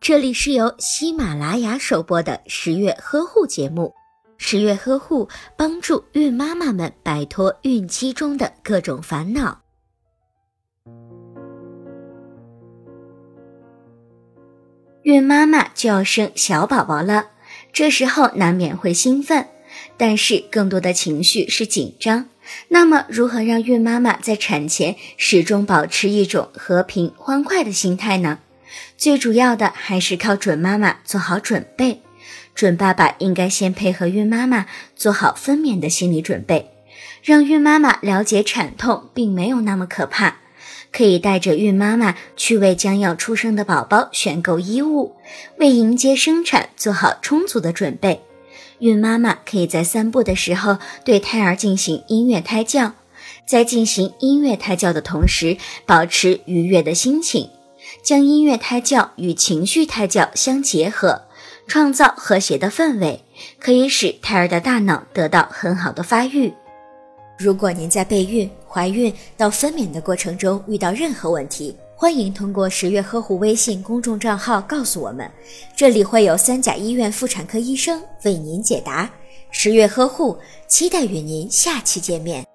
[0.00, 3.94] 这里是由喜马拉雅首播的十月呵护节目。
[4.36, 9.62] 十月呵护帮助孕妈妈们摆脱孕期中的各种烦恼。
[15.02, 17.30] 孕妈妈就要生小宝宝了，
[17.72, 19.48] 这时候难免会兴奋，
[19.96, 22.28] 但是更多的情绪是紧张。
[22.68, 28.40] 那么，如何让孕妈妈在产前始终保持一种和平欢快的心态呢？
[28.96, 32.00] 最主要的还是靠准妈妈做好准备。
[32.54, 36.70] 准爸爸应该先配合孕妈妈做好分娩的心理准备，
[37.22, 40.36] 让孕妈妈了解产痛并没有那么可怕。
[40.92, 45.16] 可以带着孕妈妈去为将要出生的宝宝选购衣物，
[45.58, 48.20] 为迎接生产做好充足的准备。
[48.78, 52.92] 孕妈妈可以在散步的时候对胎儿进行音乐胎教，
[53.44, 57.50] 在进行音乐胎教的同时，保持愉悦的心情，
[58.02, 61.22] 将音乐胎教与情绪胎教相结合。
[61.66, 63.22] 创造和谐的氛围，
[63.58, 66.52] 可以使胎儿的大脑得到很好的发育。
[67.38, 75.28] 如果您在备孕、怀孕到分娩的过程中遇到任何问题，欢迎通过十月呵护微信公众账号告诉我们，
[75.74, 79.10] 这里会有三甲医院妇产科医生为您解答。
[79.50, 80.36] 十月呵护，
[80.68, 82.53] 期待与您下期见面。